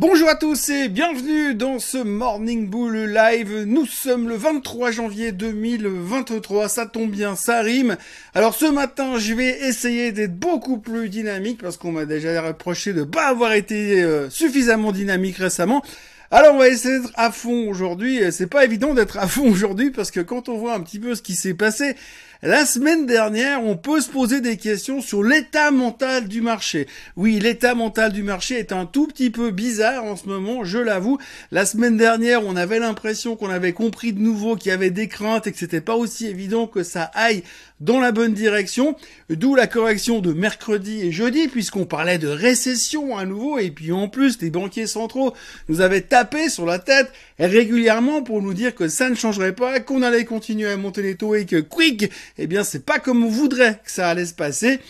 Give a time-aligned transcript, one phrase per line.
[0.00, 3.64] Bonjour à tous et bienvenue dans ce Morning Bull Live.
[3.66, 7.96] Nous sommes le 23 janvier 2023, ça tombe bien, ça rime.
[8.32, 12.92] Alors ce matin, je vais essayer d'être beaucoup plus dynamique parce qu'on m'a déjà reproché
[12.92, 15.82] de pas avoir été euh, suffisamment dynamique récemment.
[16.30, 18.20] Alors on va essayer d'être à fond aujourd'hui.
[18.32, 21.14] C'est pas évident d'être à fond aujourd'hui parce que quand on voit un petit peu
[21.14, 21.96] ce qui s'est passé,
[22.42, 26.86] la semaine dernière, on peut se poser des questions sur l'état mental du marché.
[27.16, 30.78] Oui, l'état mental du marché est un tout petit peu bizarre en ce moment, je
[30.78, 31.18] l'avoue.
[31.50, 35.08] La semaine dernière, on avait l'impression qu'on avait compris de nouveau qu'il y avait des
[35.08, 37.42] craintes et que c'était pas aussi évident que ça aille
[37.80, 38.96] dans la bonne direction,
[39.30, 43.92] d'où la correction de mercredi et jeudi, puisqu'on parlait de récession à nouveau, et puis
[43.92, 45.32] en plus, les banquiers centraux
[45.68, 46.02] nous avaient
[46.48, 50.68] sur la tête régulièrement pour nous dire que ça ne changerait pas, qu'on allait continuer
[50.68, 53.90] à monter les taux et que quick, eh bien c'est pas comme on voudrait que
[53.90, 54.80] ça allait se passer.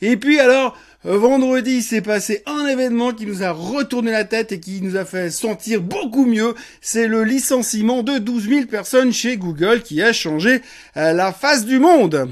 [0.00, 4.60] Et puis alors, vendredi, s'est passé un événement qui nous a retourné la tête et
[4.60, 6.54] qui nous a fait sentir beaucoup mieux.
[6.80, 10.62] C'est le licenciement de 12 000 personnes chez Google qui a changé
[10.96, 12.28] euh, la face du monde.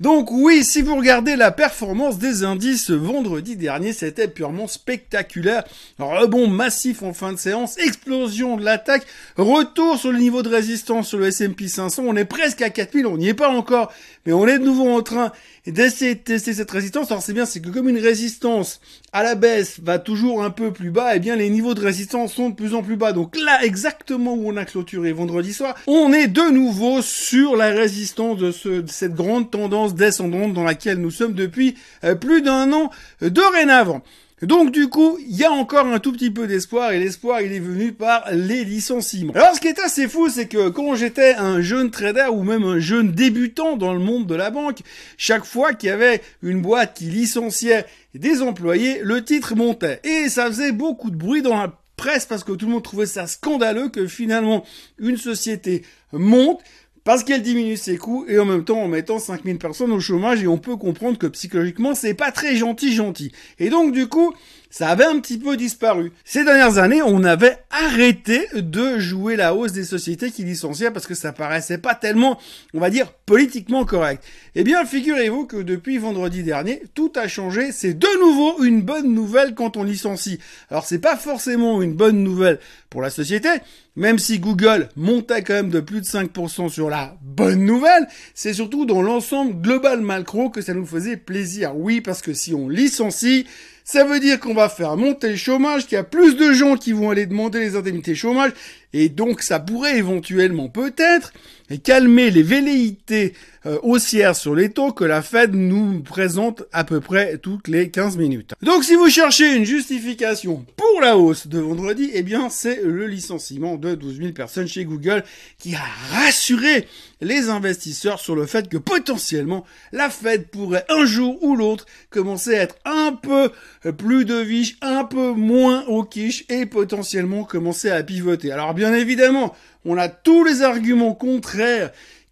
[0.00, 5.64] Donc oui, si vous regardez la performance des indices vendredi dernier, c'était purement spectaculaire.
[5.98, 9.04] Rebond massif en fin de séance, explosion de l'attaque,
[9.36, 12.04] retour sur le niveau de résistance sur le S&P 500.
[12.06, 13.92] On est presque à 4000, on n'y est pas encore,
[14.24, 15.32] mais on est de nouveau en train
[15.72, 17.10] d'essayer de tester cette résistance.
[17.10, 18.80] Alors c'est bien, c'est que comme une résistance
[19.12, 21.80] à la baisse va toujours un peu plus bas, et eh bien les niveaux de
[21.80, 23.12] résistance sont de plus en plus bas.
[23.12, 27.68] Donc là, exactement où on a clôturé vendredi soir, on est de nouveau sur la
[27.68, 32.72] résistance de, de cette grande tendance descendante dans laquelle nous sommes depuis euh, plus d'un
[32.72, 34.02] an dorénavant.
[34.42, 37.52] Donc du coup, il y a encore un tout petit peu d'espoir et l'espoir il
[37.52, 39.32] est venu par les licenciements.
[39.34, 42.62] Alors ce qui est assez fou, c'est que quand j'étais un jeune trader ou même
[42.62, 44.80] un jeune débutant dans le monde de la banque,
[45.16, 50.28] chaque fois qu'il y avait une boîte qui licenciait des employés, le titre montait et
[50.28, 53.26] ça faisait beaucoup de bruit dans la presse parce que tout le monde trouvait ça
[53.26, 54.64] scandaleux que finalement
[54.98, 55.82] une société
[56.12, 56.60] monte
[57.08, 60.42] parce qu'elle diminue ses coûts et en même temps en mettant 5000 personnes au chômage
[60.42, 63.32] et on peut comprendre que psychologiquement c'est pas très gentil gentil.
[63.58, 64.34] Et donc du coup,
[64.70, 66.12] ça avait un petit peu disparu.
[66.24, 71.06] Ces dernières années, on avait arrêté de jouer la hausse des sociétés qui licenciaient parce
[71.06, 72.38] que ça paraissait pas tellement,
[72.74, 74.22] on va dire, politiquement correct.
[74.54, 77.72] Eh bien, figurez-vous que depuis vendredi dernier, tout a changé.
[77.72, 80.38] C'est de nouveau une bonne nouvelle quand on licencie.
[80.70, 82.58] Alors, c'est pas forcément une bonne nouvelle
[82.90, 83.48] pour la société,
[83.96, 88.54] même si Google montait quand même de plus de 5% sur la bonne nouvelle, c'est
[88.54, 91.76] surtout dans l'ensemble global macro que ça nous faisait plaisir.
[91.76, 93.46] Oui, parce que si on licencie,
[93.84, 96.76] ça veut dire qu'on va faire monter le chômage, qu'il y a plus de gens
[96.76, 98.52] qui vont aller demander les indemnités chômage,
[98.92, 101.32] et donc ça pourrait éventuellement peut-être
[101.76, 103.34] calmer les velléités
[103.66, 107.90] euh, haussières sur les taux que la Fed nous présente à peu près toutes les
[107.90, 108.54] 15 minutes.
[108.62, 113.06] Donc si vous cherchez une justification pour la hausse de vendredi, eh bien c'est le
[113.06, 115.24] licenciement de 12 000 personnes chez Google
[115.58, 116.86] qui a rassuré
[117.20, 122.54] les investisseurs sur le fait que potentiellement la Fed pourrait un jour ou l'autre commencer
[122.54, 123.50] à être un peu
[123.92, 128.52] plus de viche, un peu moins au quiche et potentiellement commencer à pivoter.
[128.52, 129.54] Alors bien évidemment,
[129.84, 131.57] on a tous les arguments contraires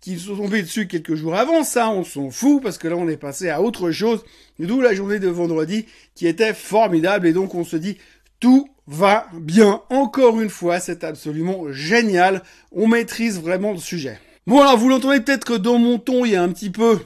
[0.00, 2.96] qui se sont tombés dessus quelques jours avant, ça on s'en fout parce que là
[2.96, 4.24] on est passé à autre chose,
[4.58, 7.98] d'où la journée de vendredi qui était formidable et donc on se dit
[8.38, 9.80] tout va bien.
[9.90, 12.42] Encore une fois, c'est absolument génial.
[12.70, 14.20] On maîtrise vraiment le sujet.
[14.46, 17.00] Bon alors vous l'entendez peut-être que dans mon ton il y a un petit peu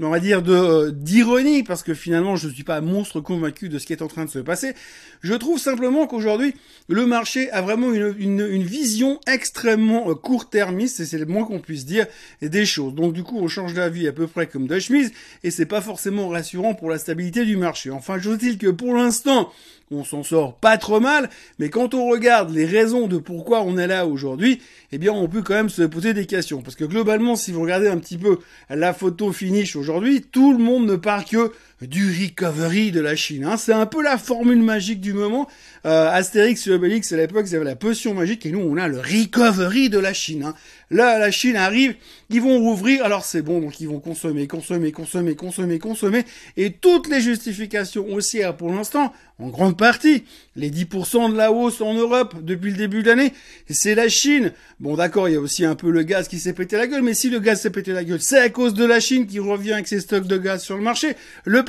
[0.00, 3.68] on va dire de euh, d'ironie parce que finalement je ne suis pas monstre convaincu
[3.68, 4.74] de ce qui est en train de se passer.
[5.20, 6.54] Je trouve simplement qu'aujourd'hui
[6.88, 11.84] le marché a vraiment une, vision extrêmement euh, court-termiste et c'est le moins qu'on puisse
[11.84, 12.06] dire
[12.40, 12.94] des choses.
[12.94, 15.80] Donc du coup on change d'avis à peu près comme de chemise et c'est pas
[15.80, 17.90] forcément rassurant pour la stabilité du marché.
[17.90, 19.52] Enfin je dis que pour l'instant
[19.92, 23.78] on s'en sort pas trop mal, mais quand on regarde les raisons de pourquoi on
[23.78, 24.60] est là aujourd'hui,
[24.90, 26.62] eh bien on peut quand même se poser des questions.
[26.62, 28.38] Parce que globalement, si vous regardez un petit peu
[28.70, 31.52] la photo finish aujourd'hui, tout le monde ne parle que
[31.86, 33.44] du recovery de la Chine.
[33.44, 33.56] Hein.
[33.56, 35.48] C'est un peu la formule magique du moment.
[35.84, 38.88] Euh, Astérix et Obélix, à l'époque, ils avaient la potion magique, et nous, on a
[38.88, 40.44] le recovery de la Chine.
[40.44, 40.54] Hein.
[40.90, 41.94] Là, la Chine arrive,
[42.30, 46.24] ils vont rouvrir, alors c'est bon, donc ils vont consommer, consommer, consommer, consommer, consommer,
[46.56, 50.24] et toutes les justifications haussières pour l'instant, en grande partie,
[50.54, 53.32] les 10% de la hausse en Europe depuis le début de l'année,
[53.68, 54.52] c'est la Chine.
[54.78, 57.02] Bon d'accord, il y a aussi un peu le gaz qui s'est pété la gueule,
[57.02, 59.40] mais si le gaz s'est pété la gueule, c'est à cause de la Chine qui
[59.40, 61.16] revient avec ses stocks de gaz sur le marché.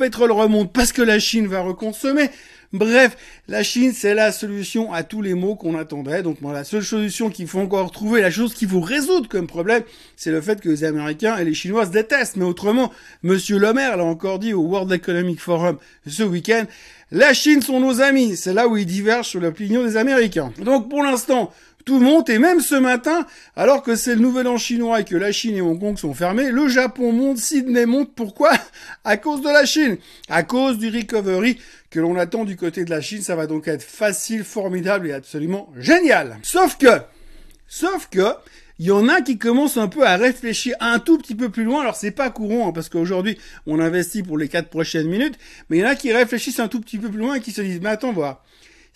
[0.04, 2.28] Pétrole remonte parce que la Chine va reconsommer.
[2.74, 3.16] Bref,
[3.48, 6.22] la Chine, c'est la solution à tous les maux qu'on attendrait.
[6.22, 9.82] Donc, la seule solution qu'il faut encore trouver, la chose qu'il faut résoudre comme problème,
[10.14, 12.36] c'est le fait que les Américains et les Chinois se détestent.
[12.36, 12.92] Mais autrement,
[13.22, 16.64] Monsieur Le Maire l'a encore dit au World Economic Forum ce week-end,
[17.10, 18.36] la Chine sont nos amis.
[18.36, 20.52] C'est là où ils divergent sur l'opinion des Américains.
[20.58, 21.50] Donc, pour l'instant,
[21.84, 23.26] tout monte et même ce matin,
[23.56, 26.14] alors que c'est le nouvel an chinois et que la Chine et Hong Kong sont
[26.14, 28.14] fermés, le Japon monte, Sydney monte.
[28.14, 28.52] Pourquoi?
[29.04, 29.98] À cause de la Chine,
[30.28, 31.58] à cause du recovery
[31.90, 33.22] que l'on attend du côté de la Chine.
[33.22, 36.38] Ça va donc être facile, formidable et absolument génial.
[36.42, 37.00] Sauf que,
[37.68, 38.24] sauf que,
[38.80, 41.62] il y en a qui commencent un peu à réfléchir un tout petit peu plus
[41.64, 41.82] loin.
[41.82, 45.38] Alors c'est pas courant hein, parce qu'aujourd'hui on investit pour les quatre prochaines minutes,
[45.68, 47.52] mais il y en a qui réfléchissent un tout petit peu plus loin et qui
[47.52, 48.44] se disent mais attends voir.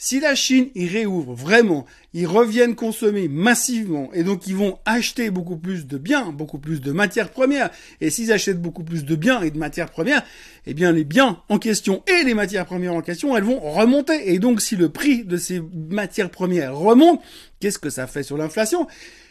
[0.00, 1.84] Si la Chine y réouvre vraiment,
[2.14, 6.80] ils reviennent consommer massivement et donc ils vont acheter beaucoup plus de biens, beaucoup plus
[6.80, 7.70] de matières premières.
[8.00, 10.22] Et s'ils achètent beaucoup plus de biens et de matières premières,
[10.66, 14.32] eh bien les biens en question et les matières premières en question, elles vont remonter.
[14.32, 15.60] Et donc si le prix de ces
[15.90, 17.20] matières premières remonte,
[17.58, 18.86] qu'est-ce que ça fait sur l'inflation?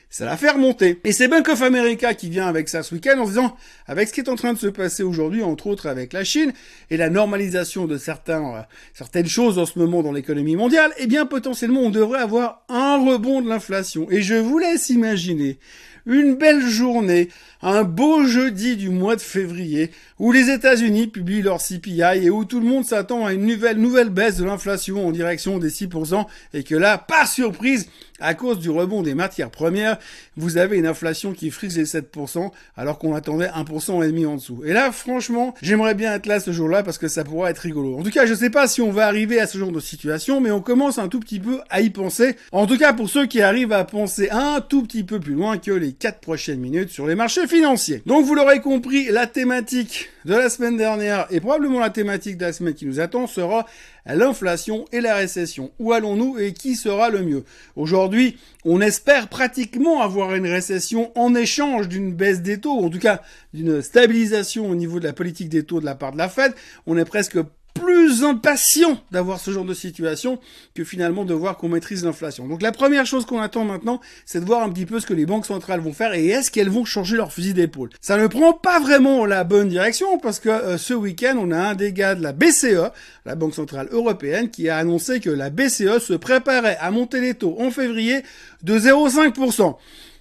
[0.09, 0.99] Ça la fait remonter.
[1.03, 3.57] Et c'est Bank of America qui vient avec ça ce week-end en disant,
[3.87, 6.53] avec ce qui est en train de se passer aujourd'hui, entre autres avec la Chine,
[6.89, 8.61] et la normalisation de certains, euh,
[8.93, 12.97] certaines choses en ce moment dans l'économie mondiale, eh bien potentiellement on devrait avoir un
[12.97, 14.07] rebond de l'inflation.
[14.09, 15.59] Et je vous laisse imaginer
[16.07, 17.27] une belle journée,
[17.61, 22.45] un beau jeudi du mois de février, où les États-Unis publient leur CPI et où
[22.45, 26.25] tout le monde s'attend à une nouvelle, nouvelle baisse de l'inflation en direction des 6%,
[26.53, 27.89] et que là, par surprise,
[28.19, 29.97] à cause du rebond des matières premières,
[30.35, 34.35] vous avez une inflation qui frise les 7%, alors qu'on attendait 1% et demi en
[34.35, 34.63] dessous.
[34.65, 37.97] Et là, franchement, j'aimerais bien être là ce jour-là parce que ça pourrait être rigolo.
[37.97, 40.41] En tout cas, je sais pas si on va arriver à ce genre de situation,
[40.41, 42.35] mais on commence un tout petit peu à y penser.
[42.51, 45.57] En tout cas, pour ceux qui arrivent à penser un tout petit peu plus loin
[45.57, 48.01] que les 4 prochaines minutes sur les marchés financiers.
[48.05, 52.45] Donc, vous l'aurez compris, la thématique de la semaine dernière et probablement la thématique de
[52.45, 53.65] la semaine qui nous attend sera
[54.15, 55.71] l'inflation et la récession.
[55.79, 57.43] Où allons-nous et qui sera le mieux?
[57.75, 62.99] Aujourd'hui, on espère pratiquement avoir une récession en échange d'une baisse des taux, en tout
[62.99, 63.21] cas
[63.53, 66.53] d'une stabilisation au niveau de la politique des taux de la part de la Fed.
[66.85, 67.37] On est presque
[67.79, 70.39] plus impatient d'avoir ce genre de situation
[70.75, 72.47] que finalement de voir qu'on maîtrise l'inflation.
[72.47, 75.13] Donc la première chose qu'on attend maintenant, c'est de voir un petit peu ce que
[75.13, 77.89] les banques centrales vont faire et est-ce qu'elles vont changer leur fusil d'épaule.
[78.01, 81.57] Ça ne prend pas vraiment la bonne direction parce que euh, ce week-end, on a
[81.57, 82.91] un des gars de la BCE,
[83.25, 87.33] la Banque Centrale Européenne, qui a annoncé que la BCE se préparait à monter les
[87.33, 88.23] taux en février
[88.63, 89.75] de 0,5%.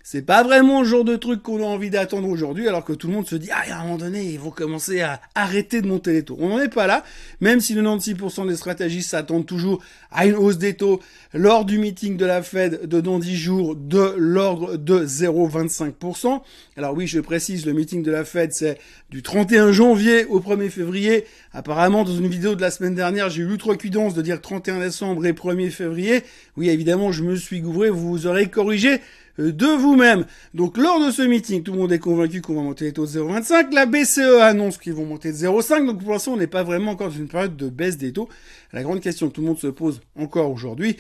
[0.09, 3.09] C'est pas vraiment le genre de truc qu'on a envie d'attendre aujourd'hui, alors que tout
[3.09, 5.89] le monde se dit, ah, à un moment donné, ils vont commencer à arrêter de
[5.89, 6.37] monter les taux.
[6.39, 7.03] On n'en est pas là,
[7.41, 9.83] même si 96% des stratégistes s'attendent toujours
[10.13, 11.01] à une hausse des taux
[11.35, 16.41] lors du meeting de la Fed de dans 10 jours de l'ordre de 0,25%.
[16.77, 18.79] Alors oui, je précise, le meeting de la Fed, c'est
[19.11, 21.25] du 31 janvier au 1er février.
[21.53, 25.27] Apparemment, dans une vidéo de la semaine dernière, j'ai eu l'outrecuidance de dire 31 décembre
[25.27, 26.23] et 1er février.
[26.57, 29.01] Oui, évidemment, je me suis gouvré, vous vous aurez corrigé
[29.39, 30.27] de vous-même.
[30.55, 33.07] Donc lors de ce meeting, tout le monde est convaincu qu'on va monter les taux
[33.07, 33.75] de 0,25.
[33.75, 35.87] La BCE annonce qu'ils vont monter de 0,5.
[35.87, 38.29] Donc pour l'instant, on n'est pas vraiment encore dans une période de baisse des taux.
[38.73, 40.97] La grande question que tout le monde se pose encore aujourd'hui,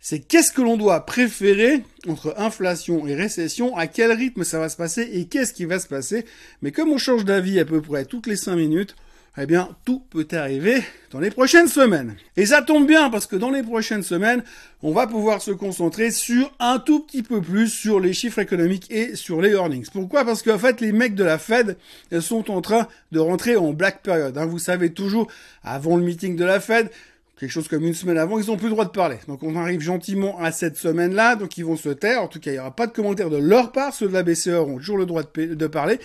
[0.00, 4.68] c'est qu'est-ce que l'on doit préférer entre inflation et récession, à quel rythme ça va
[4.68, 6.24] se passer et qu'est-ce qui va se passer?
[6.62, 8.94] Mais comme on change d'avis à peu près toutes les 5 minutes,
[9.38, 12.16] eh bien, tout peut arriver dans les prochaines semaines.
[12.36, 14.42] Et ça tombe bien parce que dans les prochaines semaines,
[14.82, 18.90] on va pouvoir se concentrer sur un tout petit peu plus sur les chiffres économiques
[18.90, 19.88] et sur les earnings.
[19.92, 20.24] Pourquoi?
[20.24, 21.76] Parce qu'en fait, les mecs de la Fed
[22.20, 24.36] sont en train de rentrer en black period.
[24.38, 24.46] Hein.
[24.46, 25.30] Vous savez toujours,
[25.62, 26.90] avant le meeting de la Fed,
[27.38, 29.18] quelque chose comme une semaine avant, ils n'ont plus le droit de parler.
[29.28, 32.22] Donc on arrive gentiment à cette semaine-là, donc ils vont se taire.
[32.22, 33.92] En tout cas, il n'y aura pas de commentaires de leur part.
[33.92, 36.00] Ceux de la BCE auront toujours le droit de parler,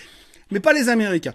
[0.50, 1.32] mais pas les Américains.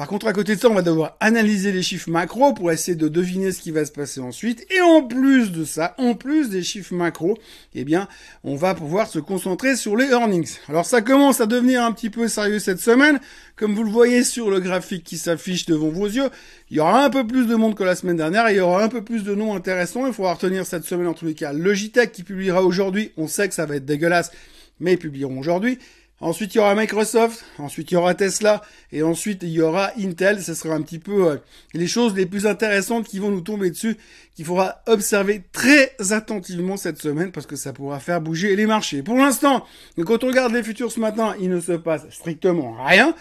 [0.00, 2.96] Par contre, à côté de ça, on va devoir analyser les chiffres macro pour essayer
[2.96, 4.66] de deviner ce qui va se passer ensuite.
[4.74, 7.36] Et en plus de ça, en plus des chiffres macro,
[7.74, 8.08] eh bien,
[8.42, 10.56] on va pouvoir se concentrer sur les earnings.
[10.70, 13.20] Alors ça commence à devenir un petit peu sérieux cette semaine.
[13.56, 16.30] Comme vous le voyez sur le graphique qui s'affiche devant vos yeux,
[16.70, 18.60] il y aura un peu plus de monde que la semaine dernière et il y
[18.60, 20.06] aura un peu plus de noms intéressants.
[20.06, 21.52] Il faudra retenir cette semaine en tous les cas.
[21.52, 24.30] Logitech qui publiera aujourd'hui, on sait que ça va être dégueulasse,
[24.78, 25.78] mais ils publieront aujourd'hui.
[26.22, 28.60] Ensuite, il y aura Microsoft, ensuite il y aura Tesla,
[28.92, 30.42] et ensuite il y aura Intel.
[30.42, 31.36] Ce sera un petit peu euh,
[31.72, 33.96] les choses les plus intéressantes qui vont nous tomber dessus,
[34.36, 39.02] qu'il faudra observer très attentivement cette semaine, parce que ça pourra faire bouger les marchés.
[39.02, 39.64] Pour l'instant,
[40.04, 43.14] quand on regarde les futurs ce matin, il ne se passe strictement rien.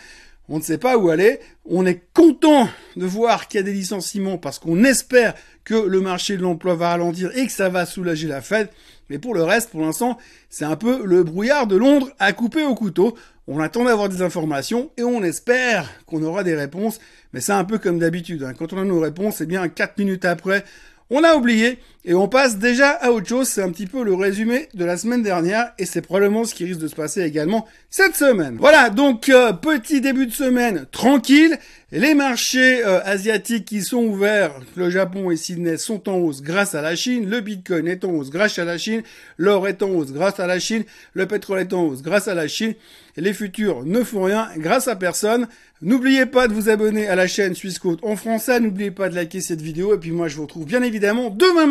[0.49, 1.39] On ne sait pas où aller.
[1.65, 6.01] On est content de voir qu'il y a des licenciements parce qu'on espère que le
[6.01, 8.69] marché de l'emploi va ralentir et que ça va soulager la Fed.
[9.09, 10.17] Mais pour le reste, pour l'instant,
[10.49, 13.15] c'est un peu le brouillard de Londres à couper au couteau.
[13.47, 16.99] On attend d'avoir des informations et on espère qu'on aura des réponses.
[17.33, 18.43] Mais c'est un peu comme d'habitude.
[18.43, 18.53] Hein.
[18.57, 20.65] Quand on a nos réponses, c'est bien 4 minutes après,
[21.11, 23.47] on a oublié et on passe déjà à autre chose.
[23.47, 26.65] C'est un petit peu le résumé de la semaine dernière et c'est probablement ce qui
[26.65, 28.57] risque de se passer également cette semaine.
[28.59, 31.57] Voilà, donc euh, petit début de semaine tranquille.
[31.91, 36.75] Les marchés euh, asiatiques qui sont ouverts, le Japon et Sydney sont en hausse grâce
[36.75, 39.01] à la Chine, le Bitcoin est en hausse grâce à la Chine,
[39.37, 42.35] l'or est en hausse grâce à la Chine, le pétrole est en hausse grâce à
[42.35, 42.75] la Chine,
[43.17, 45.47] les futurs ne font rien grâce à personne.
[45.81, 49.41] N'oubliez pas de vous abonner à la chaîne Swissquote en français, n'oubliez pas de liker
[49.41, 51.65] cette vidéo, et puis moi je vous retrouve bien évidemment demain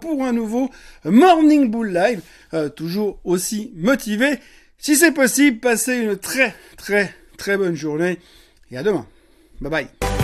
[0.00, 0.70] pour un nouveau
[1.04, 2.20] Morning Bull Live,
[2.54, 4.38] euh, toujours aussi motivé.
[4.78, 8.18] Si c'est possible, passez une très très très bonne journée,
[8.70, 9.06] et à demain.
[9.60, 10.17] Bye bye.